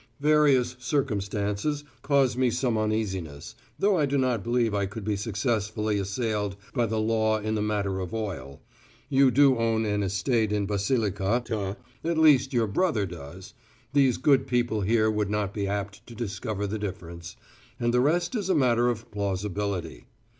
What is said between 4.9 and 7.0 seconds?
be successfully assailed by the